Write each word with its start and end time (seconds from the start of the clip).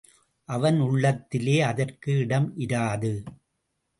அவன் 0.49 0.79
உள்ளத்திலே 0.79 1.61
அதற்கு 1.61 2.17
இடம் 2.17 2.57
இராது. 2.57 3.13